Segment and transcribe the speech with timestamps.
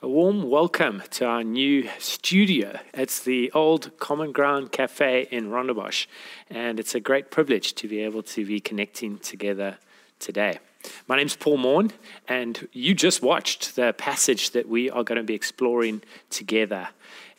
[0.00, 2.78] A warm welcome to our new studio.
[2.94, 6.06] It's the old Common Ground Cafe in Rondebosch,
[6.48, 9.78] and it's a great privilege to be able to be connecting together
[10.20, 10.60] today.
[11.08, 11.90] My name's Paul Morn,
[12.28, 16.90] and you just watched the passage that we are going to be exploring together.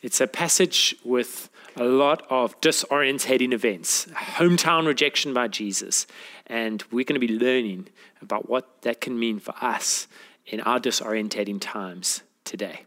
[0.02, 6.06] It's a passage with a lot of disorientating events, hometown rejection by Jesus,
[6.46, 7.88] and we're going to be learning
[8.20, 10.08] about what that can mean for us
[10.44, 12.84] in our disorientating times today.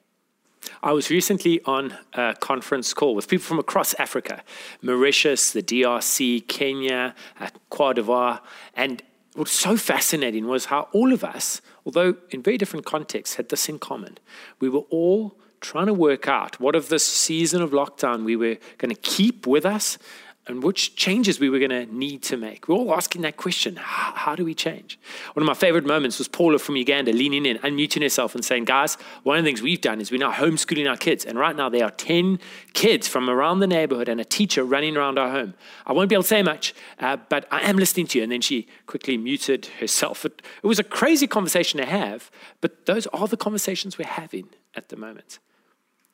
[0.84, 4.44] I was recently on a conference call with people from across Africa
[4.82, 8.42] Mauritius, the DRC, Kenya, uh, Cote d'Ivoire.
[8.76, 9.02] And
[9.36, 13.48] what was so fascinating was how all of us, although in very different contexts, had
[13.48, 14.18] this in common.
[14.60, 18.58] We were all trying to work out what of this season of lockdown we were
[18.78, 19.98] going to keep with us
[20.46, 22.68] and which changes we were going to need to make.
[22.68, 25.00] We're all asking that question how, do we change?
[25.34, 28.66] One of my favorite moments was Paula from Uganda leaning in, unmuting herself, and saying,
[28.66, 31.24] Guys, one of the things we've done is we're now homeschooling our kids.
[31.24, 32.40] And right now, there are 10
[32.74, 35.54] kids from around the neighborhood and a teacher running around our home.
[35.86, 38.24] I won't be able to say much, uh, but I am listening to you.
[38.24, 40.26] And then she quickly muted herself.
[40.26, 44.50] It, it was a crazy conversation to have, but those are the conversations we're having
[44.76, 45.40] at the moment.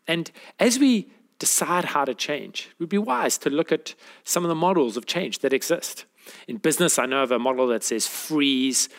[0.07, 2.69] And as we decide how to change.
[2.71, 6.05] It would be wise to look at some of the models of change that exist.
[6.47, 8.89] In business, I know of a model that says freeze,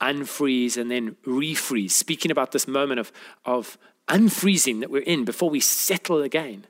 [0.00, 3.12] unfreeze, and then refreeze, speaking about this moment of,
[3.44, 3.76] of
[4.08, 6.66] unfreezing that we're in before we settle again.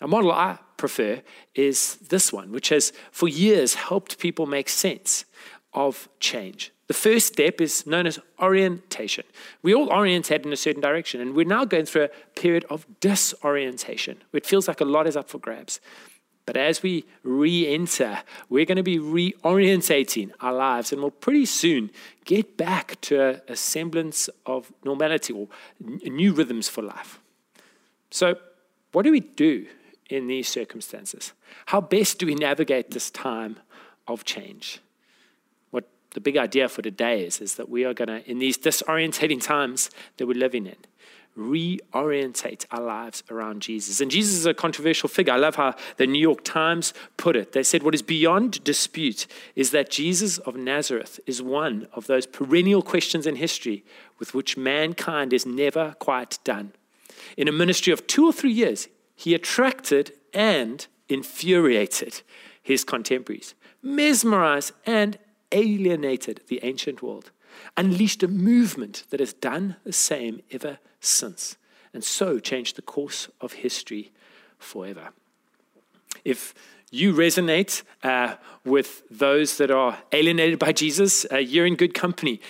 [0.00, 1.22] A model I prefer
[1.54, 5.26] is this one, which has for years helped people make sense
[5.74, 6.72] of change.
[6.90, 9.22] The first step is known as orientation.
[9.62, 12.84] We all orientate in a certain direction, and we're now going through a period of
[12.98, 14.24] disorientation.
[14.32, 15.78] It feels like a lot is up for grabs.
[16.46, 21.46] But as we re enter, we're going to be reorientating our lives, and we'll pretty
[21.46, 21.92] soon
[22.24, 25.46] get back to a, semblance of normality or
[25.78, 27.20] new rhythms for life.
[28.10, 28.34] So,
[28.90, 29.66] what do we do
[30.08, 31.34] in these circumstances?
[31.66, 33.60] How best do we navigate this time
[34.08, 34.80] of change?
[36.12, 39.42] The big idea for today is, is that we are going to, in these disorientating
[39.42, 40.76] times that we're living in,
[41.38, 44.00] reorientate our lives around Jesus.
[44.00, 45.32] And Jesus is a controversial figure.
[45.32, 47.52] I love how the New York Times put it.
[47.52, 52.26] They said, What is beyond dispute is that Jesus of Nazareth is one of those
[52.26, 53.84] perennial questions in history
[54.18, 56.72] with which mankind is never quite done.
[57.36, 62.22] In a ministry of two or three years, he attracted and infuriated
[62.62, 65.18] his contemporaries, mesmerized and
[65.52, 67.30] alienated the ancient world,
[67.76, 71.56] unleashed a movement that has done the same ever since,
[71.92, 74.12] and so changed the course of history
[74.58, 75.10] forever.
[76.24, 76.54] If
[76.90, 78.34] you resonate uh,
[78.64, 82.40] with those that are alienated by Jesus, uh, you're in good company.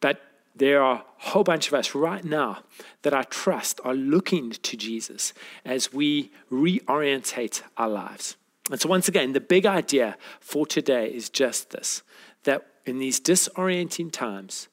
[0.00, 0.22] But
[0.56, 2.60] there are a whole bunch of us right now
[3.02, 5.32] that I trust are looking to Jesus
[5.64, 8.36] as we reorientate our lives.
[8.70, 12.02] And so, once again, the big idea for today is just this
[12.44, 14.68] that in these disorienting times,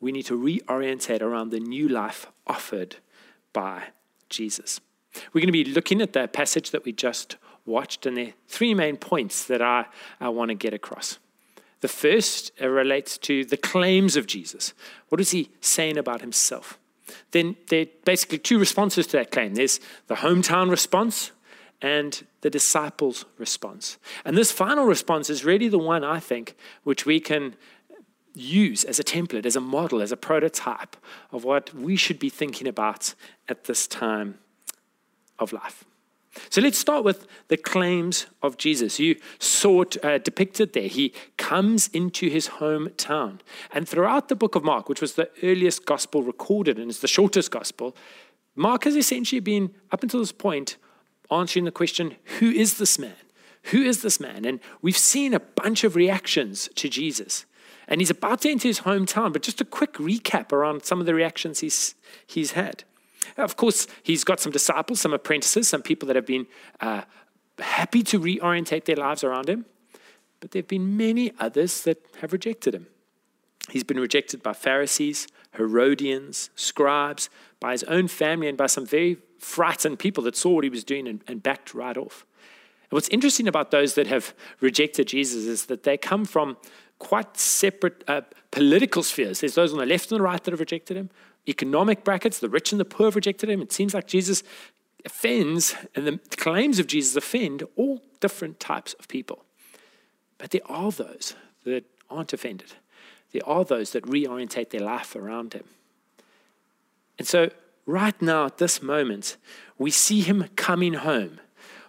[0.00, 2.96] we need to reorientate around the new life offered
[3.52, 3.84] by
[4.28, 4.80] Jesus.
[5.32, 7.36] We're going to be looking at that passage that we just
[7.66, 9.86] watched, and there are three main points that I,
[10.20, 11.18] I want to get across.
[11.80, 14.74] The first uh, relates to the claims of Jesus.
[15.08, 16.78] What is he saying about himself?
[17.32, 21.32] Then there are basically two responses to that claim there's the hometown response,
[21.82, 23.98] and the disciples' response.
[24.24, 27.56] And this final response is really the one, I think, which we can
[28.34, 30.96] use as a template, as a model, as a prototype
[31.32, 33.14] of what we should be thinking about
[33.48, 34.38] at this time
[35.38, 35.84] of life.
[36.48, 39.00] So let's start with the claims of Jesus.
[39.00, 40.86] You saw it uh, depicted there.
[40.86, 43.40] He comes into his hometown.
[43.72, 47.08] And throughout the book of Mark, which was the earliest gospel recorded and is the
[47.08, 47.96] shortest gospel,
[48.54, 50.76] Mark has essentially been, up until this point,
[51.30, 53.14] answering the question who is this man?
[53.64, 54.44] Who is this man?
[54.44, 57.44] And we've seen a bunch of reactions to Jesus.
[57.88, 61.06] And he's about to enter his hometown, but just a quick recap around some of
[61.06, 61.94] the reactions he's,
[62.26, 62.84] he's had.
[63.36, 66.46] Of course, he's got some disciples, some apprentices, some people that have been
[66.80, 67.02] uh,
[67.58, 69.66] happy to reorientate their lives around him.
[70.38, 72.86] But there have been many others that have rejected him.
[73.68, 77.28] He's been rejected by Pharisees, Herodians, scribes,
[77.60, 80.84] by his own family, and by some very frightened people that saw what he was
[80.84, 82.24] doing and, and backed right off.
[82.84, 86.56] And what's interesting about those that have rejected Jesus is that they come from
[86.98, 88.20] quite separate uh,
[88.50, 89.40] political spheres.
[89.40, 91.10] There's those on the left and the right that have rejected him,
[91.48, 93.62] economic brackets, the rich and the poor have rejected him.
[93.62, 94.42] It seems like Jesus
[95.04, 99.44] offends, and the claims of Jesus offend all different types of people.
[100.36, 101.34] But there are those
[101.64, 102.74] that aren't offended.
[103.32, 105.64] There are those that reorientate their life around him.
[107.18, 107.50] And so
[107.86, 109.36] right now, at this moment,
[109.78, 111.40] we see him coming home.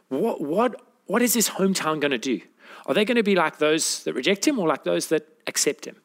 [0.09, 2.41] What, what, what is his hometown going to do?
[2.85, 5.85] Are they going to be like those that reject him or like those that accept
[5.85, 5.97] him?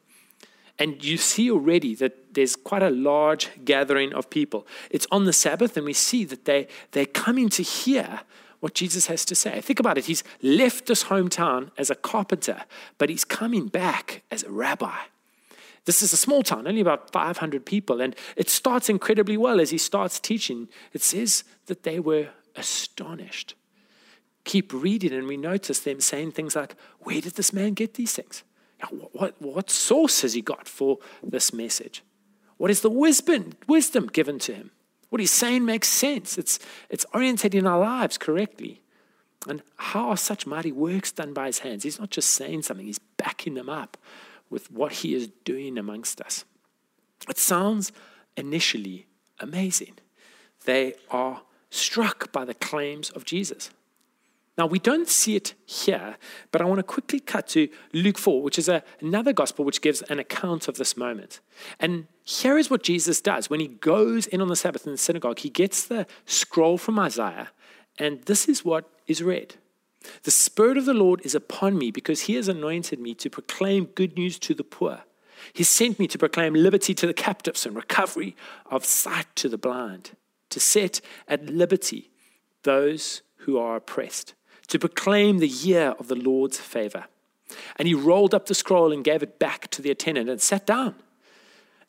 [0.78, 4.66] And you see already that there's quite a large gathering of people.
[4.90, 8.20] It's on the Sabbath, and we see that they, they're coming to hear
[8.60, 9.60] what Jesus has to say.
[9.60, 10.06] Think about it.
[10.06, 12.62] He's left this hometown as a carpenter,
[12.98, 14.96] but he's coming back as a rabbi.
[15.86, 19.70] This is a small town, only about 500 people, and it starts incredibly well as
[19.70, 20.68] he starts teaching.
[20.92, 23.54] It says that they were astonished.
[24.44, 28.14] Keep reading, and we notice them saying things like, Where did this man get these
[28.14, 28.42] things?
[28.90, 32.02] What, what, what source has he got for this message?
[32.56, 34.72] What is the wisdom, wisdom given to him?
[35.08, 36.36] What he's saying makes sense.
[36.36, 36.58] It's,
[36.90, 38.82] it's orientating our lives correctly.
[39.48, 41.84] And how are such mighty works done by his hands?
[41.84, 43.96] He's not just saying something, he's backing them up
[44.50, 46.44] with what he is doing amongst us.
[47.28, 47.92] It sounds
[48.36, 49.06] initially
[49.40, 49.94] amazing.
[50.64, 53.70] They are struck by the claims of Jesus.
[54.58, 56.16] Now, we don't see it here,
[56.50, 59.82] but I want to quickly cut to Luke 4, which is a, another gospel which
[59.82, 61.40] gives an account of this moment.
[61.78, 63.50] And here is what Jesus does.
[63.50, 66.98] When he goes in on the Sabbath in the synagogue, he gets the scroll from
[66.98, 67.50] Isaiah,
[67.98, 69.56] and this is what is read
[70.22, 73.86] The Spirit of the Lord is upon me because he has anointed me to proclaim
[73.86, 75.00] good news to the poor.
[75.52, 78.34] He sent me to proclaim liberty to the captives and recovery
[78.70, 80.16] of sight to the blind,
[80.50, 82.10] to set at liberty
[82.62, 84.34] those who are oppressed
[84.68, 87.04] to proclaim the year of the Lord's favor.
[87.76, 90.66] And he rolled up the scroll and gave it back to the attendant and sat
[90.66, 90.96] down.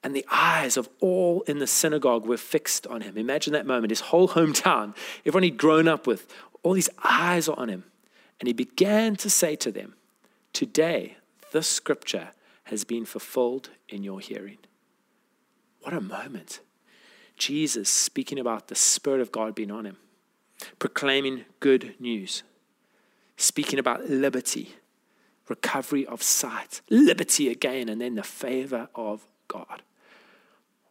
[0.03, 3.17] And the eyes of all in the synagogue were fixed on him.
[3.17, 3.89] Imagine that moment.
[3.89, 6.27] His whole hometown, everyone he'd grown up with,
[6.61, 7.83] all these eyes are on him.
[8.39, 9.95] And he began to say to them,
[10.53, 11.17] Today,
[11.51, 12.29] this scripture
[12.65, 14.57] has been fulfilled in your hearing.
[15.81, 16.59] What a moment.
[17.37, 19.97] Jesus speaking about the Spirit of God being on him,
[20.79, 22.43] proclaiming good news
[23.37, 24.75] speaking about liberty,
[25.47, 29.83] recovery of sight, liberty again, and then the favor of God.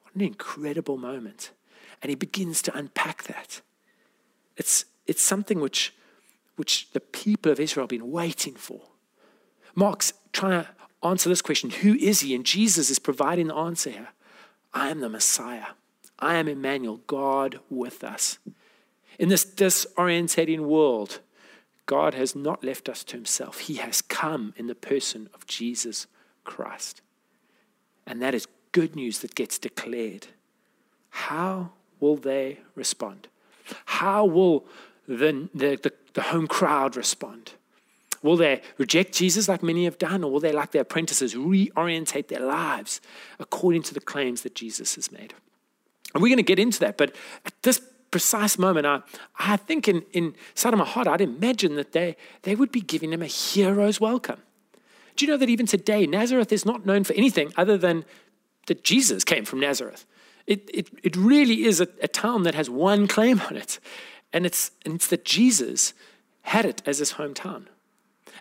[0.02, 1.50] What an incredible moment.
[2.00, 3.60] And he begins to unpack that.
[4.56, 5.92] It's, it's something which,
[6.56, 8.80] which the people of Israel have been waiting for.
[9.74, 10.68] Mark's trying to
[11.02, 12.34] answer this question who is he?
[12.34, 14.08] And Jesus is providing the answer here
[14.72, 15.68] I am the Messiah.
[16.18, 18.38] I am Emmanuel, God with us.
[19.18, 21.20] In this disorientating world,
[21.86, 23.60] God has not left us to himself.
[23.60, 26.06] He has come in the person of Jesus
[26.44, 27.00] Christ.
[28.06, 30.28] And that is good news that gets declared.
[31.10, 31.70] How
[32.00, 33.28] will they respond?
[33.86, 34.66] How will
[35.08, 37.52] the, the, the, the home crowd respond?
[38.22, 42.28] Will they reject Jesus like many have done, or will they, like their apprentices, reorientate
[42.28, 43.00] their lives
[43.38, 45.34] according to the claims that Jesus has made?
[46.14, 47.14] And we're going to get into that, but
[47.44, 47.80] at this
[48.10, 49.02] precise moment, I,
[49.38, 53.12] I think in, inside of my heart, I'd imagine that they, they would be giving
[53.12, 54.40] him a hero's welcome.
[55.14, 58.06] Do you know that even today, Nazareth is not known for anything other than
[58.68, 60.06] that Jesus came from Nazareth?
[60.46, 63.78] It, it, it really is a, a town that has one claim on it,
[64.36, 65.94] and it's, and it's that Jesus
[66.42, 67.68] had it as his hometown.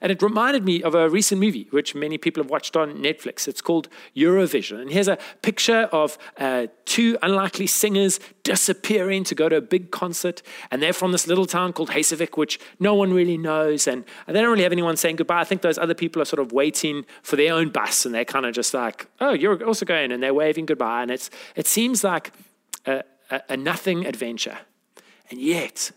[0.02, 3.48] And it reminded me of a recent movie, which many people have watched on Netflix.
[3.48, 4.82] It's called Eurovision.
[4.82, 9.92] And here's a picture of uh, two unlikely singers disappearing to go to a big
[9.92, 10.42] concert.
[10.70, 13.88] And they're from this little town called Husavik, which no one really knows.
[13.88, 15.40] And they don't really have anyone saying goodbye.
[15.40, 18.06] I think those other people are sort of waiting for their own bus.
[18.06, 20.12] And they're kind of just like, oh, you're also going.
[20.12, 21.04] And they're waving goodbye.
[21.04, 22.34] And it's, it seems like
[22.86, 24.58] a, a, a nothing adventure.
[25.30, 25.92] And yet,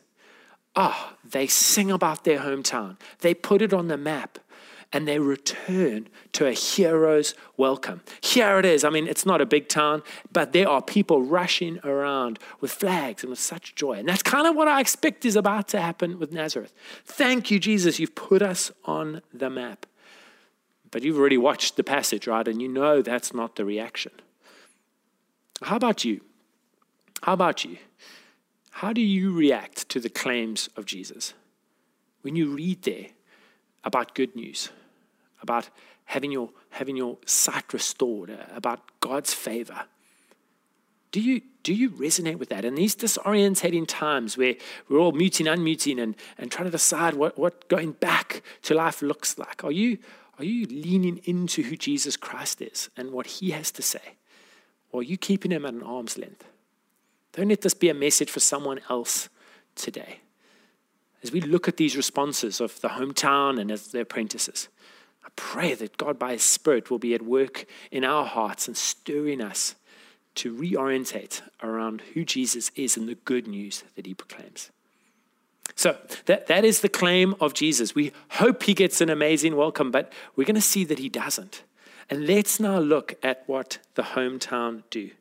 [0.76, 2.96] ah, oh, they sing about their hometown.
[3.20, 4.38] They put it on the map
[4.92, 8.00] and they return to a hero's welcome.
[8.22, 8.84] Here it is.
[8.84, 13.22] I mean, it's not a big town, but there are people rushing around with flags
[13.22, 13.94] and with such joy.
[13.94, 16.72] And that's kind of what I expect is about to happen with Nazareth.
[17.04, 17.98] Thank you, Jesus.
[17.98, 19.84] You've put us on the map.
[20.90, 22.48] But you've already watched the passage, right?
[22.48, 24.12] And you know that's not the reaction.
[25.62, 26.22] How about you?
[27.22, 27.76] How about you?
[28.78, 31.34] How do you react to the claims of Jesus?
[32.22, 33.06] When you read there
[33.82, 34.70] about good news,
[35.42, 35.68] about
[36.04, 39.86] having your, having your sight restored, uh, about God's favor,
[41.10, 42.64] do you, do you resonate with that?
[42.64, 44.54] In these disorientating times where
[44.88, 49.02] we're all muting, unmuting, and, and trying to decide what, what going back to life
[49.02, 49.98] looks like, are you,
[50.38, 54.14] are you leaning into who Jesus Christ is and what he has to say?
[54.92, 56.44] Or are you keeping him at an arm's length?
[57.38, 59.28] Don't let this be a message for someone else
[59.76, 60.18] today.
[61.22, 64.66] As we look at these responses of the hometown and as the apprentices,
[65.24, 68.76] I pray that God, by His Spirit, will be at work in our hearts and
[68.76, 69.76] stirring us
[70.34, 74.72] to reorientate around who Jesus is and the good news that he proclaims.
[75.76, 77.94] So that, that is the claim of Jesus.
[77.94, 81.62] We hope he gets an amazing welcome, but we're going to see that he doesn't.
[82.10, 85.12] And let's now look at what the hometown do.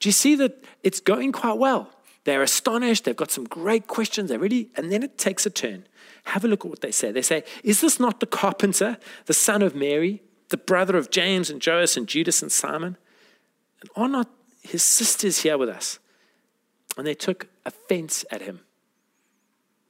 [0.00, 1.90] Do you see that it's going quite well?
[2.24, 3.04] They're astonished.
[3.04, 4.30] They've got some great questions.
[4.30, 4.70] They're ready.
[4.76, 5.86] And then it takes a turn.
[6.24, 7.12] Have a look at what they say.
[7.12, 11.50] They say, Is this not the carpenter, the son of Mary, the brother of James
[11.50, 12.96] and Joseph and Judas and Simon?
[13.80, 14.30] And are not
[14.62, 15.98] his sisters here with us?
[16.96, 18.60] And they took offense at him.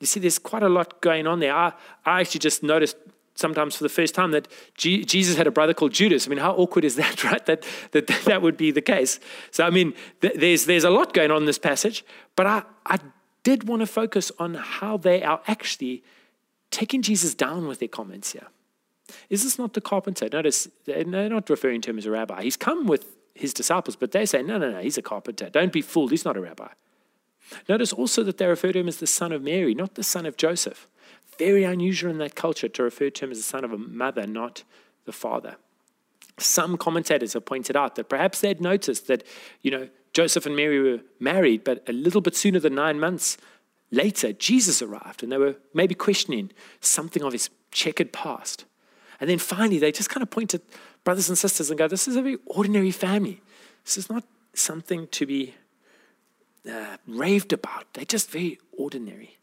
[0.00, 1.54] You see, there's quite a lot going on there.
[1.54, 1.72] I,
[2.04, 2.96] I actually just noticed
[3.34, 6.26] sometimes for the first time that G- Jesus had a brother called Judas.
[6.26, 7.44] I mean, how awkward is that, right?
[7.46, 9.20] That that, that would be the case.
[9.50, 12.04] So, I mean, th- there's, there's a lot going on in this passage,
[12.36, 12.98] but I, I
[13.42, 16.02] did want to focus on how they are actually
[16.70, 18.48] taking Jesus down with their comments here.
[19.28, 20.28] Is this not the carpenter?
[20.32, 22.42] Notice they're not referring to him as a rabbi.
[22.42, 25.50] He's come with his disciples, but they say, no, no, no, he's a carpenter.
[25.50, 26.10] Don't be fooled.
[26.10, 26.68] He's not a rabbi.
[27.68, 30.24] Notice also that they refer to him as the son of Mary, not the son
[30.24, 30.88] of Joseph.
[31.38, 34.26] Very unusual in that culture to refer to him as the son of a mother,
[34.26, 34.62] not
[35.04, 35.57] the father.
[36.38, 39.25] Some commentators have pointed out that perhaps they'd noticed that,
[39.62, 43.37] you know, Joseph and Mary were married, but a little bit sooner than nine months
[43.90, 46.50] later, Jesus arrived, and they were maybe questioning
[46.81, 48.64] something of his checkered past.
[49.21, 50.62] And then finally, they just kind of point at
[51.02, 53.40] brothers and sisters and go, This is a very ordinary family.
[53.85, 55.54] This is not something to be
[56.71, 57.93] uh, raved about.
[57.93, 59.37] They're just very ordinary.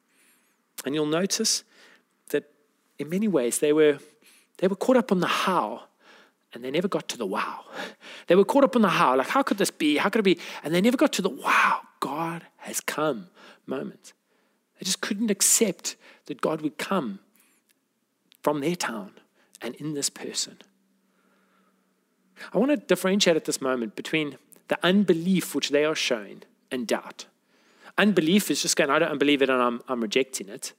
[0.85, 1.63] And you'll notice
[3.01, 3.99] in many ways, they were,
[4.57, 5.83] they were caught up on the how
[6.53, 7.65] and they never got to the wow.
[8.27, 9.97] They were caught up on the how, like, how could this be?
[9.97, 10.39] How could it be?
[10.63, 13.27] And they never got to the wow, God has come
[13.65, 14.13] moment.
[14.79, 17.19] They just couldn't accept that God would come
[18.41, 19.13] from their town
[19.61, 20.59] and in this person.
[22.53, 26.87] I want to differentiate at this moment between the unbelief which they are showing and
[26.87, 27.25] doubt.
[27.97, 30.73] Unbelief is just going, I don't believe it and I'm, I'm rejecting it.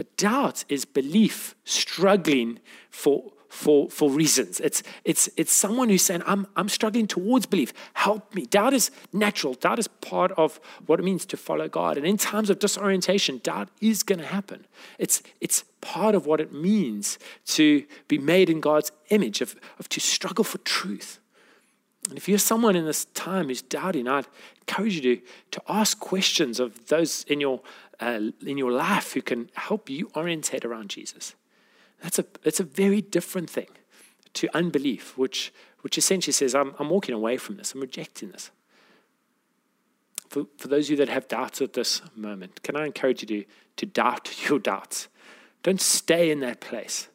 [0.00, 4.58] But doubt is belief struggling for, for, for reasons.
[4.58, 7.74] It's, it's, it's someone who's saying, I'm, I'm struggling towards belief.
[7.92, 8.46] Help me.
[8.46, 9.52] Doubt is natural.
[9.52, 11.98] Doubt is part of what it means to follow God.
[11.98, 14.64] And in times of disorientation, doubt is going to happen.
[14.98, 19.90] It's, it's part of what it means to be made in God's image, of, of
[19.90, 21.20] to struggle for truth.
[22.08, 24.24] And if you're someone in this time who's doubting, I'd
[24.62, 27.60] encourage you to, to ask questions of those in your
[28.00, 31.34] uh, in your life who can help you orientate around Jesus.
[32.02, 33.68] That's a, that's a very different thing
[34.34, 38.50] to unbelief, which, which essentially says, I'm, I'm walking away from this, I'm rejecting this.
[40.28, 43.26] For, for those of you that have doubts at this moment, can I encourage you
[43.26, 43.44] to,
[43.76, 45.08] to doubt your doubts?
[45.62, 47.08] Don't stay in that place,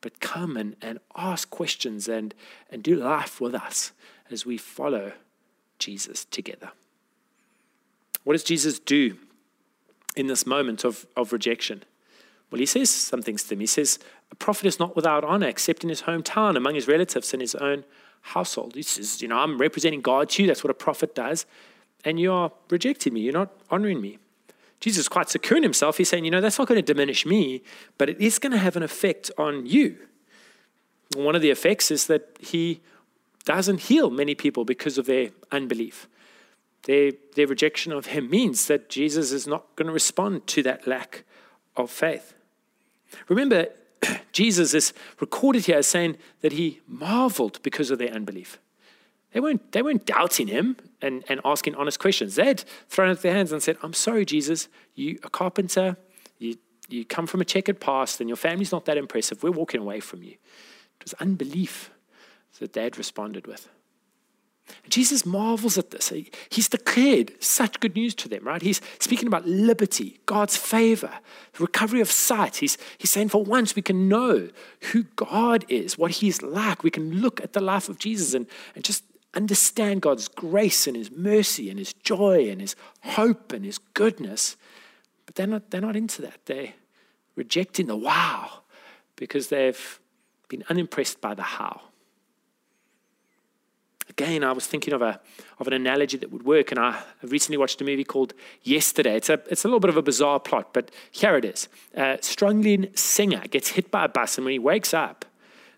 [0.00, 2.34] but come and, and ask questions and,
[2.70, 3.92] and do life with us
[4.30, 5.12] as we follow
[5.78, 6.70] Jesus together.
[8.22, 9.18] What does Jesus do
[10.16, 11.84] in this moment of, of rejection?
[12.50, 13.60] Well, he says some things to them.
[13.60, 13.98] He says,
[14.30, 17.54] A prophet is not without honor except in his hometown, among his relatives, and his
[17.56, 17.84] own
[18.20, 18.74] household.
[18.74, 20.48] He says, You know, I'm representing God to you.
[20.48, 21.46] That's what a prophet does.
[22.04, 23.20] And you are rejecting me.
[23.20, 24.18] You're not honoring me.
[24.80, 25.96] Jesus is quite secure in himself.
[25.96, 27.62] He's saying, You know, that's not going to diminish me,
[27.98, 29.96] but it is going to have an effect on you.
[31.16, 32.80] One of the effects is that he
[33.44, 36.08] doesn't heal many people because of their unbelief.
[36.84, 40.86] Their, their rejection of him means that Jesus is not going to respond to that
[40.86, 41.24] lack
[41.76, 42.34] of faith.
[43.28, 43.66] Remember,
[44.32, 48.58] Jesus is recorded here as saying that he marveled because of their unbelief.
[49.32, 52.36] They weren't, they weren't doubting him and, and asking honest questions.
[52.36, 55.96] They'd thrown up their hands and said, I'm sorry, Jesus, you a carpenter,
[56.38, 56.56] you,
[56.88, 59.42] you come from a checkered past and your family's not that impressive.
[59.42, 60.32] We're walking away from you.
[60.32, 61.90] It was unbelief
[62.60, 63.68] that they had responded with.
[64.88, 66.12] Jesus marvels at this.
[66.48, 68.62] He's declared such good news to them, right?
[68.62, 71.10] He's speaking about liberty, God's favor,
[71.58, 72.56] recovery of sight.
[72.56, 74.48] He's, he's saying for once we can know
[74.92, 76.82] who God is, what he's like.
[76.82, 79.04] We can look at the life of Jesus and, and just
[79.34, 84.56] understand God's grace and his mercy and his joy and his hope and his goodness.
[85.26, 86.46] But they're not, they're not into that.
[86.46, 86.74] They're
[87.36, 88.60] rejecting the wow
[89.16, 90.00] because they've
[90.48, 91.80] been unimpressed by the how.
[94.10, 95.20] Again, I was thinking of, a,
[95.58, 99.16] of an analogy that would work, and I recently watched a movie called Yesterday.
[99.16, 101.68] It's a, it's a little bit of a bizarre plot, but here it is.
[101.94, 105.24] A struggling singer gets hit by a bus, and when he wakes up,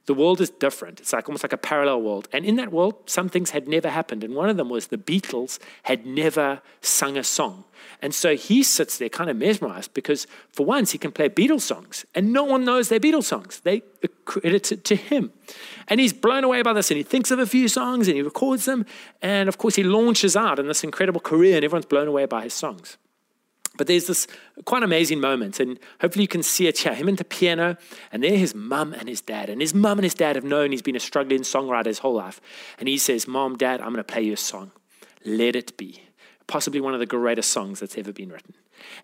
[0.07, 1.01] the world is different.
[1.01, 2.29] It's like almost like a parallel world.
[2.33, 4.23] And in that world, some things had never happened.
[4.23, 7.65] And one of them was the Beatles had never sung a song.
[8.01, 11.63] And so he sits there kind of mesmerized because for once he can play Beatles
[11.63, 13.61] songs and no one knows they're Beatles songs.
[13.61, 13.83] They
[14.25, 15.33] credit it to him.
[15.89, 18.23] And he's blown away by this and he thinks of a few songs and he
[18.23, 18.87] records them.
[19.23, 22.45] And of course, he launches out in this incredible career and everyone's blown away by
[22.45, 22.97] his songs.
[23.77, 24.27] But there's this
[24.65, 26.95] quite amazing moment, and hopefully you can see it here.
[26.95, 27.77] Him and the piano,
[28.13, 29.51] and there his mum and his dad.
[29.51, 32.15] And his mum and his dad have known he's been a struggling songwriter his whole
[32.15, 32.41] life.
[32.79, 34.73] And he says, Mom, Dad, I'm going to play you a song.
[35.25, 36.03] Let it be.
[36.47, 38.55] Possibly one of the greatest songs that's ever been written.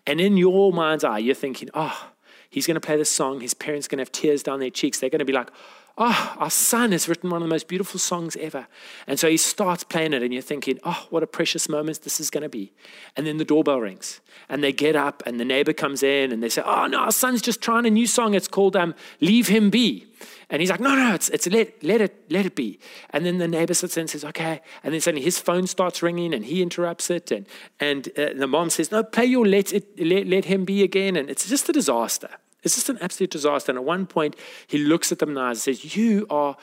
[0.07, 2.11] And in your mind's eye, you're thinking, oh,
[2.49, 3.41] he's going to play this song.
[3.41, 4.99] His parents are going to have tears down their cheeks.
[4.99, 5.49] They're going to be like,
[5.97, 8.67] oh, our son has written one of the most beautiful songs ever.
[9.05, 12.19] And so he starts playing it, and you're thinking, oh, what a precious moment this
[12.19, 12.73] is going to be.
[13.15, 16.41] And then the doorbell rings, and they get up, and the neighbor comes in, and
[16.41, 18.33] they say, oh, no, our son's just trying a new song.
[18.33, 20.07] It's called um, Leave Him Be.
[20.49, 22.79] And he's like, no, no, it's, it's let, let it let it be.
[23.09, 24.61] And then the neighbor sits in and says, okay.
[24.83, 27.31] And then suddenly his phone starts ringing and he interrupts it.
[27.31, 27.47] And,
[27.79, 31.15] and uh, the mom says, no, play your let, it, let, let him be again.
[31.15, 32.29] And it's just a disaster.
[32.63, 33.71] It's just an absolute disaster.
[33.71, 34.35] And at one point,
[34.67, 36.57] he looks at them now and says, You are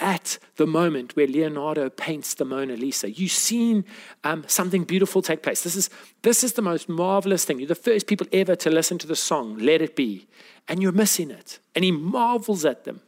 [0.00, 3.10] at the moment where Leonardo paints the Mona Lisa.
[3.10, 3.84] You've seen
[4.24, 5.62] um, something beautiful take place.
[5.62, 5.90] This is,
[6.22, 7.58] this is the most marvelous thing.
[7.58, 10.26] You're the first people ever to listen to the song, Let It Be,
[10.68, 11.58] and you're missing it.
[11.74, 13.02] And he marvels at them.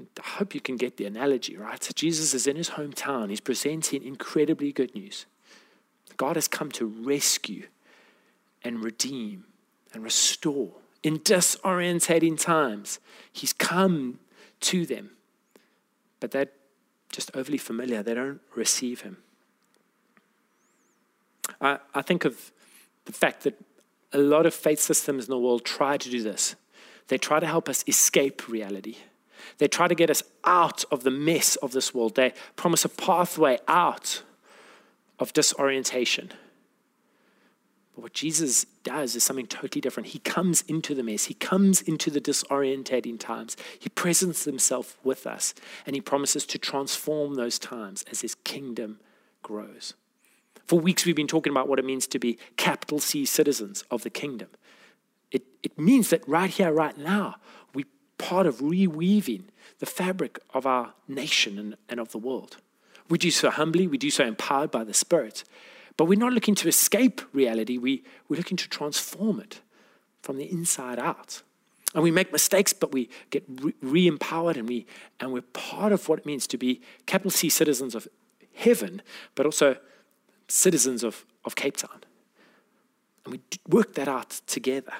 [0.00, 1.82] I hope you can get the analogy, right?
[1.82, 3.30] So Jesus is in his hometown.
[3.30, 5.26] He's presenting incredibly good news.
[6.16, 7.66] God has come to rescue
[8.62, 9.44] and redeem
[9.92, 10.72] and restore.
[11.02, 12.98] In disorientating times,
[13.32, 14.18] He's come
[14.60, 15.10] to them,
[16.20, 16.48] but they're
[17.12, 18.02] just overly familiar.
[18.02, 19.18] They don't receive Him.
[21.60, 22.52] I, I think of
[23.04, 23.58] the fact that
[24.12, 26.54] a lot of faith systems in the world try to do this.
[27.08, 28.96] They try to help us escape reality.
[29.58, 32.14] They try to get us out of the mess of this world.
[32.14, 34.22] They promise a pathway out
[35.18, 36.32] of disorientation.
[38.00, 40.10] What Jesus does is something totally different.
[40.10, 43.56] He comes into the mess, He comes into the disorientating times.
[43.76, 45.52] He presents Himself with us,
[45.84, 49.00] and He promises to transform those times as His kingdom
[49.42, 49.94] grows.
[50.64, 54.04] For weeks, we've been talking about what it means to be capital C citizens of
[54.04, 54.48] the kingdom.
[55.32, 57.36] It, it means that right here, right now,
[57.74, 59.44] we're part of reweaving
[59.80, 62.58] the fabric of our nation and, and of the world.
[63.08, 65.42] We do so humbly, we do so empowered by the Spirit.
[65.98, 69.60] But we're not looking to escape reality, we, we're looking to transform it
[70.22, 71.42] from the inside out.
[71.94, 73.44] And we make mistakes, but we get
[73.82, 74.86] re empowered and, we,
[75.20, 78.06] and we're part of what it means to be capital C citizens of
[78.54, 79.02] heaven,
[79.34, 79.76] but also
[80.46, 82.04] citizens of, of Cape Town.
[83.24, 84.92] And we work that out together.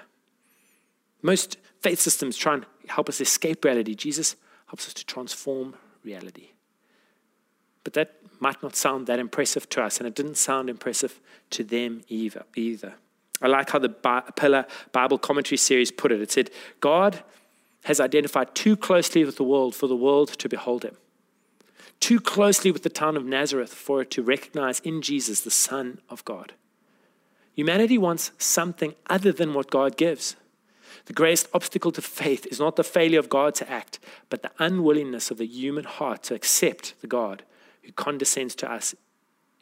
[1.23, 3.95] Most faith systems try and help us escape reality.
[3.95, 4.35] Jesus
[4.67, 6.49] helps us to transform reality.
[7.85, 11.65] But that might not sound that impressive to us, and it didn't sound impressive to
[11.65, 12.45] them either.
[12.55, 12.95] either.
[13.41, 13.89] I like how the
[14.37, 16.21] Pillar Bible Commentary series put it.
[16.21, 17.23] It said, God
[17.85, 20.97] has identified too closely with the world for the world to behold him,
[22.01, 26.01] too closely with the town of Nazareth for it to recognize in Jesus the Son
[26.11, 26.53] of God.
[27.55, 30.37] Humanity wants something other than what God gives.
[31.07, 34.51] The greatest obstacle to faith is not the failure of God to act, but the
[34.59, 37.45] unwillingness of the human heart to accept the God
[37.89, 38.95] who condescends to us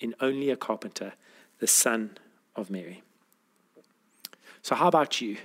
[0.01, 1.13] in only a carpenter,
[1.61, 2.19] the son
[2.57, 3.05] of Mary.
[4.63, 5.37] So, how about you?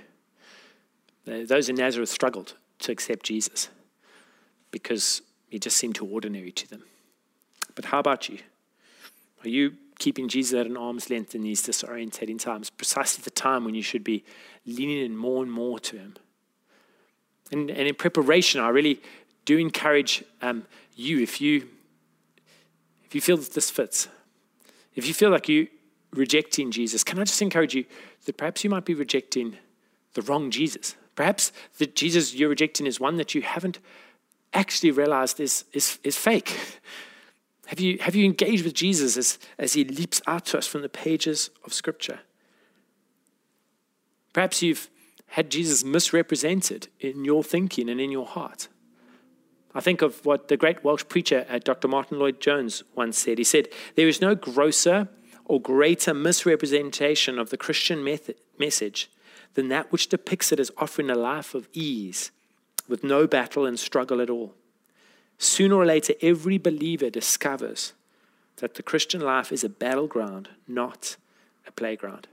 [1.24, 3.68] Those in Nazareth struggled to accept Jesus
[4.72, 6.82] because he just seemed too ordinary to them.
[7.76, 8.38] But how about you?
[9.44, 13.64] Are you keeping Jesus at an arm's length in these disorientating times, precisely the time
[13.64, 14.24] when you should be
[14.66, 16.16] leaning in more and more to him?
[17.52, 19.00] And, and in preparation, I really
[19.44, 20.66] do encourage um,
[20.96, 21.68] you, if you
[23.12, 24.08] if you feel that this fits,
[24.94, 25.66] if you feel like you're
[26.14, 27.84] rejecting Jesus, can I just encourage you
[28.24, 29.58] that perhaps you might be rejecting
[30.14, 30.96] the wrong Jesus?
[31.14, 33.80] Perhaps the Jesus you're rejecting is one that you haven't
[34.54, 36.58] actually realized is, is, is fake.
[37.66, 40.80] Have you, have you engaged with Jesus as, as he leaps out to us from
[40.80, 42.20] the pages of Scripture?
[44.32, 44.88] Perhaps you've
[45.26, 48.68] had Jesus misrepresented in your thinking and in your heart.
[49.74, 51.88] I think of what the great Welsh preacher, uh, Dr.
[51.88, 53.38] Martyn Lloyd-Jones, once said.
[53.38, 55.08] He said, There is no grosser
[55.44, 59.10] or greater misrepresentation of the Christian method, message
[59.54, 62.30] than that which depicts it as offering a life of ease
[62.88, 64.54] with no battle and struggle at all.
[65.38, 67.92] Sooner or later, every believer discovers
[68.56, 71.16] that the Christian life is a battleground, not
[71.66, 72.28] a playground.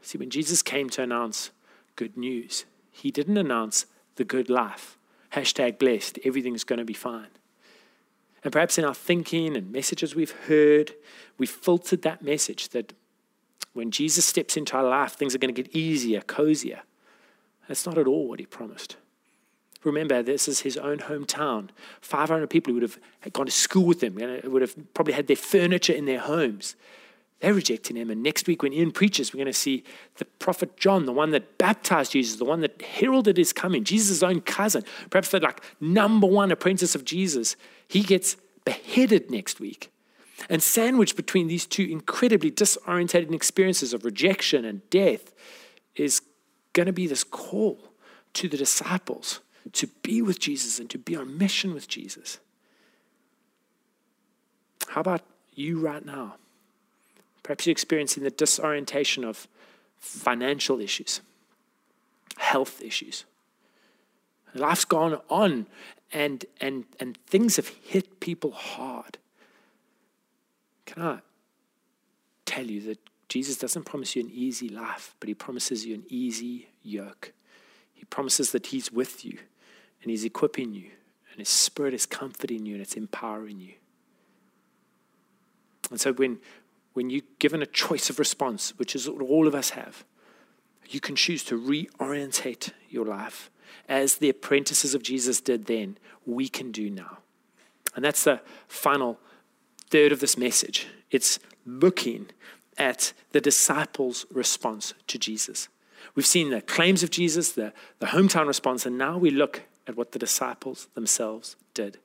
[0.00, 1.50] See, when Jesus came to announce
[1.96, 4.96] good news, he didn't announce the good life
[5.34, 7.28] hashtag blessed, everything's going to be fine.
[8.42, 10.92] And perhaps in our thinking and messages we've heard,
[11.38, 12.92] we've filtered that message that
[13.72, 16.82] when Jesus steps into our life, things are going to get easier, cozier.
[17.66, 18.96] That's not at all what he promised.
[19.82, 21.68] Remember, this is his own hometown.
[22.00, 25.36] 500 people who would have gone to school with him, would have probably had their
[25.36, 26.76] furniture in their homes.
[27.44, 28.08] They're rejecting him.
[28.08, 29.84] And next week, when Ian preaches, we're going to see
[30.16, 34.22] the prophet John, the one that baptized Jesus, the one that heralded his coming, Jesus'
[34.22, 37.54] own cousin, perhaps the like number one apprentice of Jesus.
[37.86, 39.92] He gets beheaded next week.
[40.48, 45.34] And sandwiched between these two incredibly disorientated experiences of rejection and death
[45.96, 46.22] is
[46.72, 47.78] going to be this call
[48.32, 49.40] to the disciples
[49.72, 52.38] to be with Jesus and to be on mission with Jesus.
[54.88, 55.20] How about
[55.54, 56.36] you right now?
[57.44, 59.46] Perhaps you're experiencing the disorientation of
[59.98, 61.20] financial issues,
[62.38, 63.24] health issues.
[64.54, 65.66] Life's gone on
[66.12, 69.18] and, and, and things have hit people hard.
[70.86, 71.18] Can I
[72.46, 76.04] tell you that Jesus doesn't promise you an easy life, but he promises you an
[76.08, 77.32] easy yoke.
[77.92, 79.38] He promises that he's with you
[80.02, 80.90] and he's equipping you,
[81.30, 83.72] and his spirit is comforting you and it's empowering you.
[85.90, 86.38] And so when,
[86.94, 90.04] when you're given a choice of response, which is what all of us have,
[90.88, 93.50] you can choose to reorientate your life
[93.88, 97.18] as the apprentices of Jesus did then, we can do now.
[97.94, 99.20] And that's the final
[99.90, 100.86] third of this message.
[101.10, 102.26] It's looking
[102.76, 105.68] at the disciples' response to Jesus.
[106.14, 109.96] We've seen the claims of Jesus, the, the hometown response, and now we look at
[109.96, 111.98] what the disciples themselves did.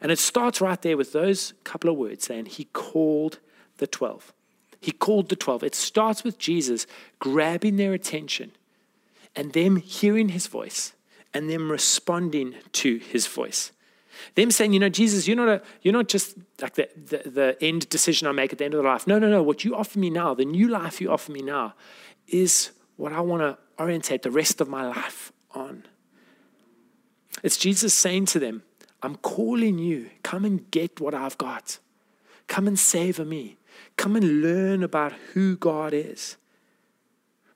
[0.00, 3.38] And it starts right there with those couple of words saying, He called
[3.78, 4.32] the 12.
[4.80, 5.64] He called the 12.
[5.64, 6.86] It starts with Jesus
[7.18, 8.52] grabbing their attention
[9.34, 10.92] and them hearing his voice
[11.34, 13.72] and them responding to his voice.
[14.34, 17.56] Them saying, you know, Jesus, you're not, a, you're not just like the, the, the
[17.60, 19.06] end decision I make at the end of the life.
[19.06, 19.42] No, no, no.
[19.42, 21.74] What you offer me now, the new life you offer me now,
[22.26, 25.84] is what I want to orientate the rest of my life on.
[27.42, 28.62] It's Jesus saying to them,
[29.02, 30.10] I'm calling you.
[30.22, 31.78] Come and get what I've got.
[32.48, 33.57] Come and savor me.
[33.96, 36.36] Come and learn about who God is.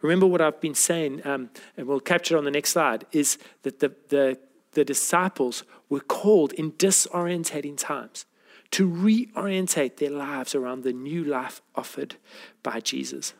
[0.01, 3.39] Remember what I've been saying, um, and we'll capture it on the next slide, is
[3.63, 4.39] that the, the,
[4.73, 8.27] the disciples were called in disorientating times
[8.73, 12.17] to reorientate their lives around the new life offered
[12.63, 13.35] by Jesus.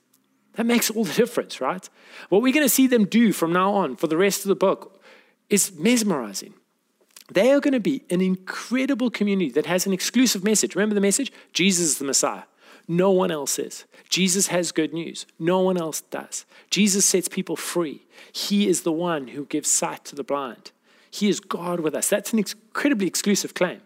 [0.55, 1.89] That makes all the difference, right?
[2.29, 4.55] What we're going to see them do from now on for the rest of the
[4.55, 5.03] book
[5.49, 6.55] is mesmerizing.
[7.33, 10.75] They are going to be an incredible community that has an exclusive message.
[10.75, 11.33] Remember the message?
[11.55, 12.43] Jesus is the Messiah.
[12.89, 13.85] No one else is.
[14.09, 15.27] Jesus has good news.
[15.39, 16.45] No one else does.
[16.71, 18.07] Jesus sets people free.
[18.33, 20.73] He is the one who gives sight to the blind.
[21.11, 22.09] He is God with us.
[22.09, 23.81] That's an incredibly exclusive claim.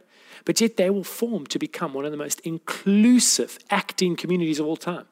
[0.44, 4.66] But yet they will form to become one of the most inclusive acting communities of
[4.66, 5.06] all time.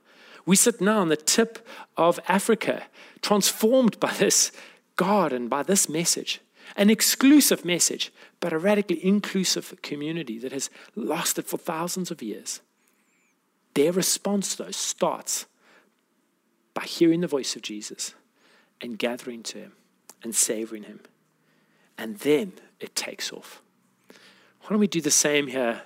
[0.47, 1.67] We sit now on the tip
[1.97, 2.85] of Africa,
[3.21, 4.53] transformed by this
[4.97, 6.41] God and by this message.
[6.77, 12.61] An exclusive message, but a radically inclusive community that has lasted for thousands of years.
[13.75, 15.47] Their response, though, starts
[16.73, 18.15] by hearing the voice of Jesus
[18.81, 19.73] and gathering to him
[20.23, 21.01] and savoring him.
[21.99, 23.63] And then it takes off.
[24.09, 25.83] Why don't we do the same here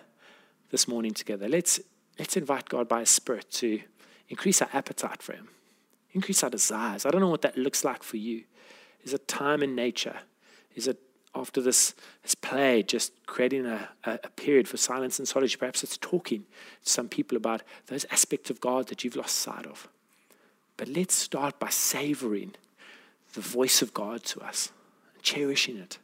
[0.70, 1.48] this morning together?
[1.48, 1.80] Let's,
[2.18, 3.80] let's invite God by His Spirit to
[4.28, 5.48] increase our appetite for Him,
[6.12, 7.04] increase our desires.
[7.04, 8.44] I don't know what that looks like for you.
[9.02, 10.18] Is it time in nature?
[10.74, 10.98] Is it
[11.34, 15.60] after this has played, just creating a, a, a, period for silence and solitude.
[15.60, 16.40] Perhaps it's talking
[16.84, 19.88] to some people about those aspects of God that you've lost sight of.
[20.76, 22.54] But let's start by savoring
[23.34, 24.72] the voice of God to us,
[25.22, 25.98] cherishing it.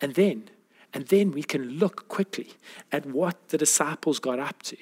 [0.00, 0.48] And then,
[0.94, 2.54] and then we can look quickly
[2.90, 4.76] at what the disciples got up to.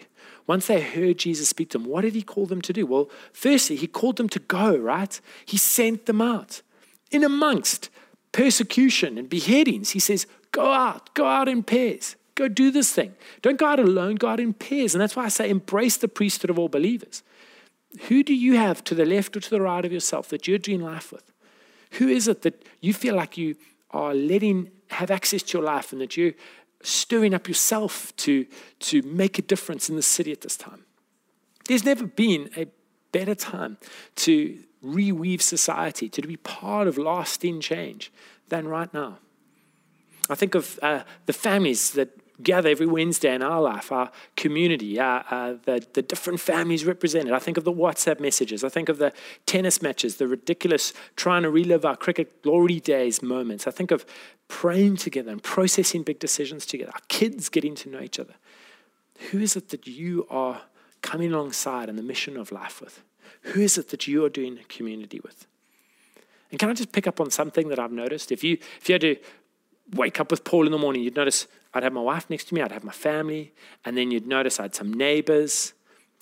[0.47, 2.87] Once they heard Jesus speak to them, what did he call them to do?
[2.87, 5.21] Well, firstly, he called them to go, right?
[5.45, 6.63] He sent them out
[7.11, 7.90] in amongst
[8.33, 9.91] persecution and beheadings.
[9.91, 12.17] He says, Go out, go out in pairs.
[12.35, 13.15] Go do this thing.
[13.43, 14.95] Don't go out alone, go out in pairs.
[14.95, 17.23] And that's why I say embrace the priesthood of all believers.
[18.09, 20.59] Who do you have to the left or to the right of yourself that you're
[20.59, 21.31] doing life with?
[21.93, 23.57] Who is it that you feel like you
[23.91, 26.33] are letting have access to your life and that you're
[26.83, 28.47] stirring up yourself to,
[28.79, 30.85] to make a difference in the city at this time?
[31.67, 32.67] There's never been a
[33.13, 33.77] better time
[34.17, 38.13] to reweave society, to be part of lasting change
[38.49, 39.19] than right now.
[40.29, 42.11] I think of uh, the families that
[42.43, 47.33] gather every Wednesday in our life, our community, uh, uh, the, the different families represented.
[47.33, 48.65] I think of the WhatsApp messages.
[48.65, 49.13] I think of the
[49.47, 53.67] tennis matches, the ridiculous trying to relive our cricket glory days moments.
[53.67, 54.07] I think of
[54.49, 58.35] praying together and processing big decisions together, our kids getting to know each other.
[59.31, 60.63] Who is it that you are
[61.03, 63.03] coming alongside in the mission of life with?
[63.43, 65.47] Who is it that you are doing community with?
[66.51, 68.33] And can I just pick up on something that I've noticed?
[68.33, 69.17] If you if you had to
[69.95, 72.55] wake up with Paul in the morning, you'd notice I'd have my wife next to
[72.55, 73.53] me, I'd have my family,
[73.85, 75.73] and then you'd notice I had some neighbors.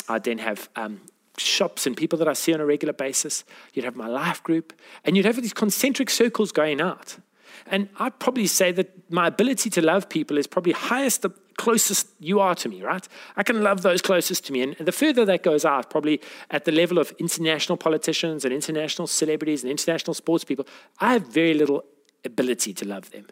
[0.08, 1.00] I'd then have um,
[1.36, 3.44] shops and people that I see on a regular basis.
[3.74, 4.72] You'd have my life group,
[5.04, 7.18] and you'd have these concentric circles going out.
[7.66, 12.08] And I'd probably say that my ability to love people is probably highest, the closest
[12.20, 13.06] you are to me, right?
[13.36, 14.62] I can love those closest to me.
[14.62, 19.06] And the further that goes out, probably at the level of international politicians and international
[19.06, 20.66] celebrities and international sports people,
[21.00, 21.84] I have very little
[22.24, 23.26] ability to love them.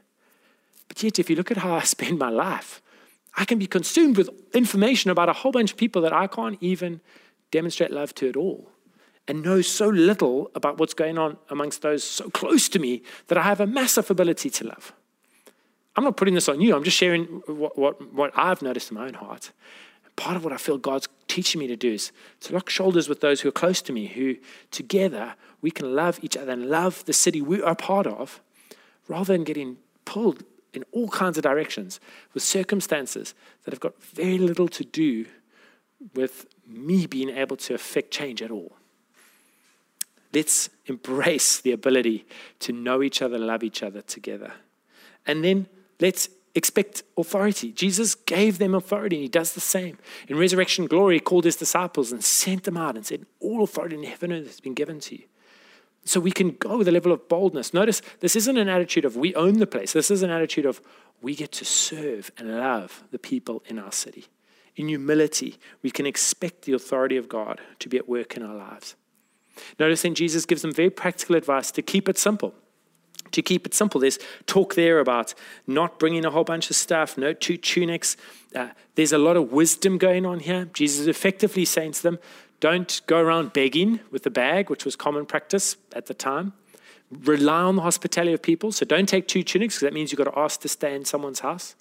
[0.89, 2.83] But yet, if you look at how I spend my life,
[3.37, 6.59] I can be consumed with information about a whole bunch of people that I can't
[6.61, 7.01] even
[7.51, 8.71] demonstrate love to at all
[9.29, 13.39] and know so little about what's going on amongst those so close to me that
[13.39, 14.93] I have a massive ability to love.
[15.97, 18.97] I'm not putting this on you, I'm just sharing what, what, what I've noticed in
[18.97, 19.53] my own heart.
[20.15, 23.21] Part of what I feel God's teaching me to do is to lock shoulders with
[23.21, 24.37] those who are close to me, who
[24.71, 28.41] together we can love each other and love the city we are part of,
[29.09, 32.01] rather than getting pulled in all kinds of directions
[32.35, 33.35] with circumstances
[33.65, 35.27] that have got very little to do
[36.15, 38.77] with me being able to affect change at all.
[40.37, 42.27] Let's embrace the ability
[42.59, 44.53] to know each other, love each other together.
[45.27, 45.67] And then
[45.99, 47.73] let's expect authority.
[47.73, 49.97] Jesus gave them authority, and he does the same.
[50.29, 53.97] In resurrection glory, he called his disciples and sent them out and said, All authority
[53.97, 55.25] in heaven and earth has been given to you.
[56.05, 57.73] So we can go with a level of boldness.
[57.73, 59.95] Notice this isn't an attitude of we own the place.
[59.95, 60.83] This is an attitude of
[61.23, 64.27] we get to serve and love the people in our city.
[64.77, 68.55] In humility, we can expect the authority of God to be at work in our
[68.55, 68.97] lives.
[69.79, 72.55] Notice then Jesus gives them very practical advice to keep it simple.
[73.33, 75.35] To keep it simple, there's talk there about
[75.67, 78.17] not bringing a whole bunch of stuff, no two tunics.
[78.55, 80.67] Uh, there's a lot of wisdom going on here.
[80.73, 82.19] Jesus is effectively saying to them,
[82.61, 86.53] don't go around begging with the bag, which was common practice at the time.
[87.11, 88.73] Rely on the hospitality of people.
[88.73, 91.05] So don't take two tunics because that means you've got to ask to stay in
[91.05, 91.77] someone's house.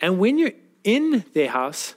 [0.00, 1.94] And when you're in their house,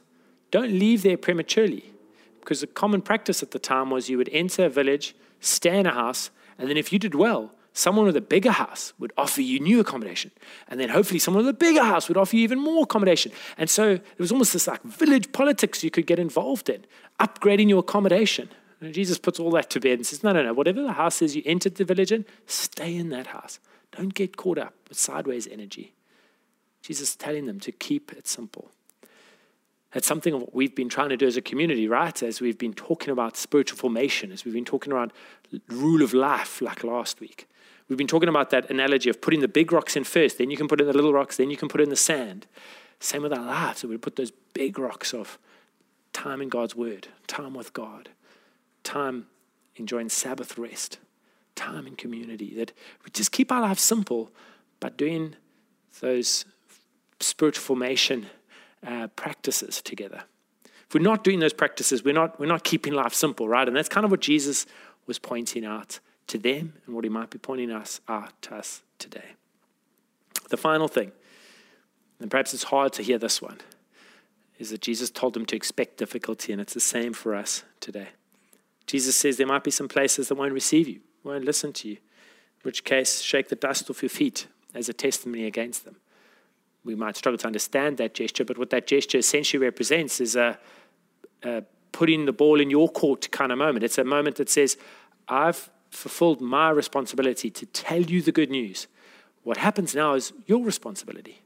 [0.51, 1.91] don't leave there prematurely
[2.39, 5.86] because the common practice at the time was you would enter a village, stay in
[5.86, 9.41] a house, and then if you did well, someone with a bigger house would offer
[9.41, 10.32] you new accommodation.
[10.67, 13.32] And then hopefully someone with a bigger house would offer you even more accommodation.
[13.58, 16.86] And so it was almost this like village politics you could get involved in,
[17.19, 18.49] upgrading your accommodation.
[18.82, 21.21] And Jesus puts all that to bed and says, no, no, no, whatever the house
[21.21, 23.60] is you entered the village in, stay in that house.
[23.91, 25.93] Don't get caught up with sideways energy.
[26.82, 28.71] Jesus is telling them to keep it simple.
[29.91, 32.21] That's something of what we've been trying to do as a community, right?
[32.21, 35.12] As we've been talking about spiritual formation, as we've been talking around
[35.67, 37.47] rule of life, like last week.
[37.88, 40.58] We've been talking about that analogy of putting the big rocks in first, then you
[40.58, 42.45] can put in the little rocks, then you can put in the sand.
[42.99, 43.80] Same with our lives.
[43.80, 45.39] So we put those big rocks of
[46.13, 48.10] time in God's word, time with God,
[48.84, 49.25] time
[49.75, 50.99] enjoying Sabbath rest,
[51.56, 52.54] time in community.
[52.56, 52.73] That
[53.04, 54.32] we just keep our lives simple,
[54.80, 55.36] but doing
[55.99, 56.45] those
[57.19, 58.28] spiritual formation
[58.85, 60.23] uh, practices together.
[60.65, 63.67] If we're not doing those practices, we're not, we're not keeping life simple, right?
[63.67, 64.65] And that's kind of what Jesus
[65.05, 68.81] was pointing out to them and what he might be pointing us out to us
[68.97, 69.35] today.
[70.49, 71.11] The final thing,
[72.19, 73.59] and perhaps it's hard to hear this one,
[74.57, 78.09] is that Jesus told them to expect difficulty, and it's the same for us today.
[78.87, 81.95] Jesus says there might be some places that won't receive you, won't listen to you,
[81.95, 85.97] in which case, shake the dust off your feet as a testimony against them.
[86.89, 90.58] We might struggle to understand that gesture, but what that gesture essentially represents is a,
[91.43, 93.84] a putting the ball in your court kind of moment.
[93.84, 94.75] It's a moment that says,
[95.28, 98.88] I've fulfilled my responsibility to tell you the good news.
[99.43, 101.43] What happens now is your responsibility.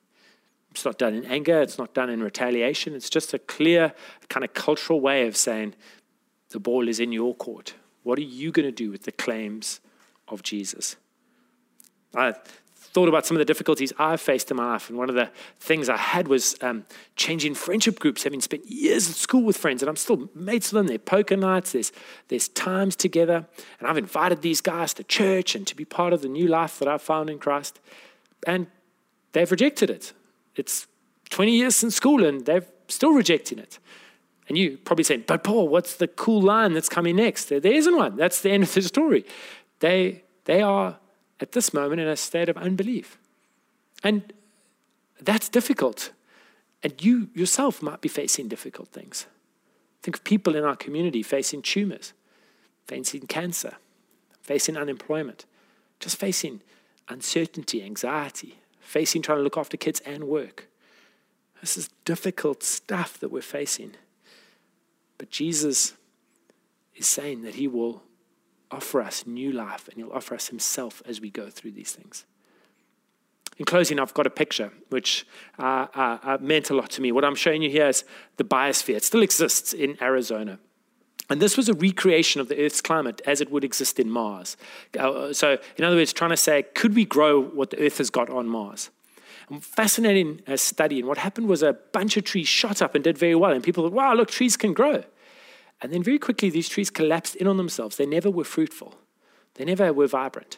[0.72, 2.96] It's not done in anger, it's not done in retaliation.
[2.96, 3.94] It's just a clear,
[4.30, 5.76] kind of cultural way of saying
[6.52, 7.74] the ball is in your court.
[8.04, 9.82] What are you going to do with the claims
[10.30, 10.96] of Jesus?
[12.16, 12.34] I
[12.94, 14.88] thought about some of the difficulties I've faced in my life.
[14.88, 15.30] And one of the
[15.60, 19.82] things I had was um, changing friendship groups, having spent years at school with friends,
[19.82, 20.88] and I'm still mates with them.
[20.88, 21.92] They're poker nights, there's,
[22.28, 23.48] there's times together.
[23.80, 26.78] And I've invited these guys to church and to be part of the new life
[26.80, 27.80] that I've found in Christ.
[28.46, 28.68] And
[29.32, 30.14] they've rejected it.
[30.56, 30.86] It's
[31.32, 33.80] 20 years since school, and they're still rejecting it.
[34.48, 37.46] And you probably saying, but Paul, what's the cool line that's coming next?
[37.46, 38.18] There, there isn't one.
[38.18, 39.26] That's the end of the story.
[39.80, 40.98] They, they are
[41.44, 43.20] at this moment in a state of unbelief.
[44.02, 44.34] And
[45.22, 46.12] that's difficult.
[46.82, 49.28] And you yourself might be facing difficult things.
[50.02, 52.14] Think of people in our community facing tumors,
[52.88, 53.74] facing cancer,
[54.42, 55.46] facing unemployment,
[56.00, 56.62] just facing
[57.10, 60.70] uncertainty, anxiety, facing trying to look after kids and work.
[61.60, 63.92] This is difficult stuff that we're facing.
[65.18, 65.94] But Jesus
[66.96, 68.04] is saying that he will
[68.74, 72.26] offer us new life and he'll offer us himself as we go through these things.
[73.58, 75.28] In closing, I've got a picture which
[75.60, 77.12] uh, uh, uh, meant a lot to me.
[77.12, 78.04] What I'm showing you here is
[78.38, 78.96] the biosphere.
[78.96, 80.60] It still exists in Arizona.
[81.30, 84.58] And this was a recreation of the Earth's climate as it would exist in Mars.
[85.00, 88.10] Uh, so, in other words, trying to say, could we grow what the Earth has
[88.10, 88.90] got on Mars?
[89.50, 91.00] And fascinating uh, study.
[91.00, 93.52] And what happened was a bunch of trees shot up and did very well.
[93.52, 95.04] And people thought, wow, look, trees can grow.
[95.84, 97.98] And then very quickly, these trees collapsed in on themselves.
[97.98, 98.96] They never were fruitful,
[99.56, 100.58] they never were vibrant.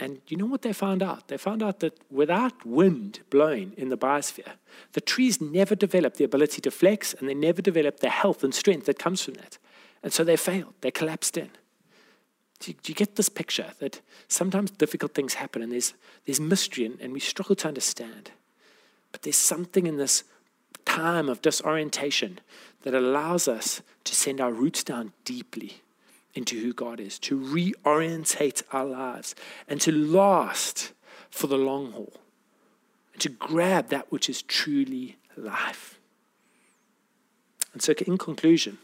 [0.00, 1.26] And you know what they found out?
[1.26, 4.52] They found out that without wind blowing in the biosphere,
[4.92, 8.54] the trees never developed the ability to flex and they never developed the health and
[8.54, 9.58] strength that comes from that.
[10.04, 11.50] And so they failed, they collapsed in.
[12.60, 15.94] Do you, do you get this picture that sometimes difficult things happen and there's,
[16.26, 18.30] there's mystery and, and we struggle to understand?
[19.10, 20.22] But there's something in this
[20.88, 22.40] time of disorientation
[22.82, 25.82] that allows us to send our roots down deeply
[26.34, 29.34] into who God is, to reorientate our lives,
[29.68, 30.92] and to last
[31.30, 32.14] for the long haul,
[33.12, 35.98] and to grab that which is truly life.
[37.72, 38.78] And so, in conclusion,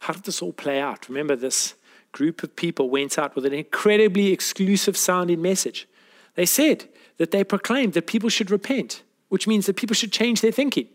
[0.00, 1.08] how did this all play out?
[1.08, 1.74] Remember, this
[2.12, 5.86] group of people went out with an incredibly exclusive sounding message.
[6.34, 10.40] They said that they proclaimed that people should repent, which means that people should change
[10.40, 10.88] their thinking.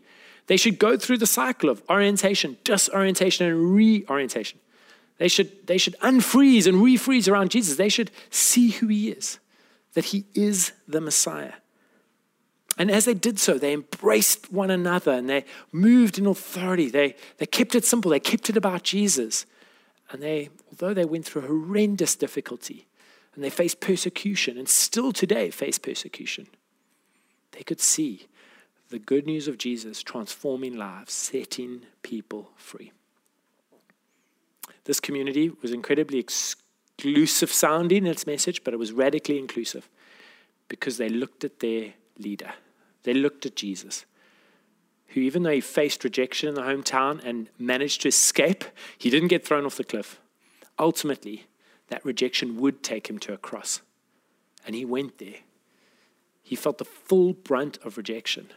[0.46, 4.58] They should go through the cycle of orientation, disorientation, and reorientation.
[5.18, 7.76] They should, they should unfreeze and refreeze around Jesus.
[7.76, 9.38] They should see who he is,
[9.94, 11.52] that he is the Messiah.
[12.78, 16.88] And as they did so, they embraced one another and they moved in authority.
[16.88, 19.46] They, they kept it simple, they kept it about Jesus.
[20.10, 22.86] And they, although they went through horrendous difficulty
[23.34, 26.48] and they faced persecution and still today face persecution,
[27.52, 28.26] they could see
[28.90, 32.92] the good news of Jesus transforming lives, setting people free.
[34.84, 39.88] This community was incredibly exclusive sounding in its message, but it was radically inclusive
[40.68, 42.52] because they looked at their leader.
[43.04, 44.04] They looked at Jesus,
[45.08, 48.64] who, even though he faced rejection in the hometown and managed to escape,
[48.98, 50.20] he didn't get thrown off the cliff.
[50.78, 51.46] Ultimately,
[51.88, 53.82] that rejection would take him to a cross.
[54.66, 55.40] And he went there.
[56.52, 58.50] He felt the full brunt of rejection,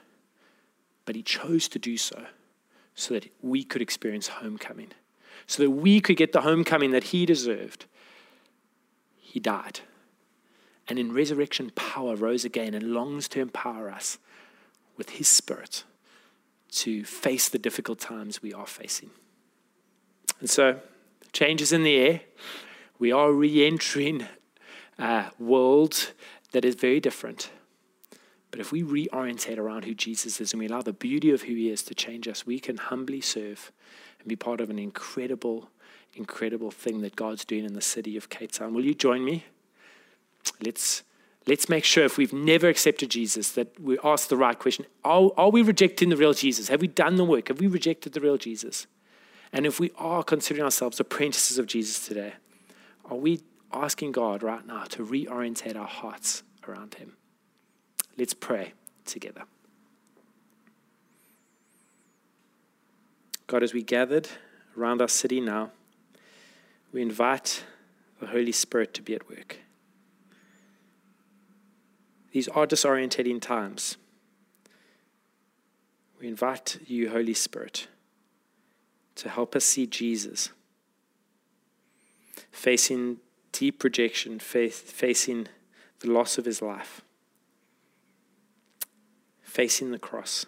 [1.05, 2.25] but he chose to do so
[2.93, 4.91] so that we could experience homecoming
[5.47, 7.85] so that we could get the homecoming that he deserved,
[9.17, 9.79] he died.
[10.89, 14.17] And in resurrection power rose again and longs to empower us
[14.97, 15.85] with his spirit
[16.71, 19.11] to face the difficult times we are facing.
[20.41, 20.81] And so,
[21.31, 22.21] changes in the air.
[22.99, 24.27] We are re entering
[24.99, 26.11] a world
[26.51, 27.51] that is very different.
[28.55, 31.55] But if we reorientate around who Jesus is and we allow the beauty of who
[31.55, 33.69] he is to change us, we can humbly serve
[34.17, 35.67] and be part of an incredible,
[36.13, 38.73] incredible thing that God's doing in the city of Cape Town.
[38.73, 39.43] Will you join me?
[40.63, 41.03] Let's
[41.45, 44.85] let's make sure if we've never accepted Jesus that we ask the right question.
[45.03, 46.69] Are, are we rejecting the real Jesus?
[46.69, 47.49] Have we done the work?
[47.49, 48.87] Have we rejected the real Jesus?
[49.51, 52.35] And if we are considering ourselves apprentices of Jesus today,
[53.03, 53.41] are we
[53.73, 57.17] asking God right now to reorientate our hearts around him?
[58.17, 58.73] Let's pray
[59.05, 59.43] together.
[63.47, 64.29] God, as we gathered
[64.77, 65.71] around our city now,
[66.91, 67.63] we invite
[68.19, 69.57] the Holy Spirit to be at work.
[72.31, 73.97] These are disorientating times.
[76.19, 77.87] We invite you, Holy Spirit,
[79.15, 80.49] to help us see Jesus
[82.51, 83.17] facing
[83.51, 85.47] deep rejection, facing
[85.99, 87.01] the loss of his life,
[89.55, 90.45] facing the cross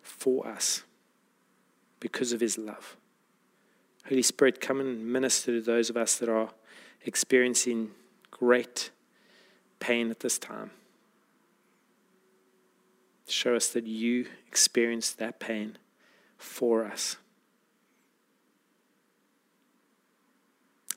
[0.00, 0.84] for us
[2.00, 2.96] because of his love.
[4.08, 6.48] Holy Spirit, come and minister to those of us that are
[7.04, 7.90] experiencing
[8.30, 8.90] great
[9.80, 10.70] pain at this time.
[13.28, 15.76] Show us that you experienced that pain
[16.38, 17.18] for us.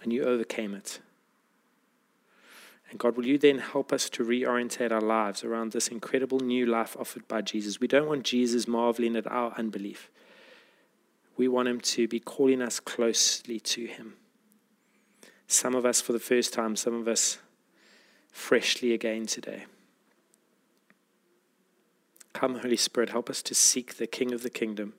[0.02, 1.02] And you overcame it.
[2.89, 6.65] And God, will you then help us to reorientate our lives around this incredible new
[6.65, 7.79] life offered by Jesus?
[7.79, 10.10] We don't want Jesus marveling at our unbelief.
[11.35, 14.13] We want Him to be calling us closely to Him.
[15.48, 17.40] Some of us for the first time, some of us
[18.31, 19.65] freshly again today.
[22.33, 24.94] Come, Holy Spirit, help us to seek the King of the kingdom.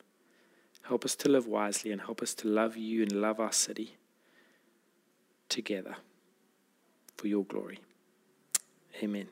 [0.82, 3.96] Help us to live wisely and help us to love you and love our city
[5.48, 5.96] together
[7.18, 7.80] for your glory.
[9.02, 9.28] Amen.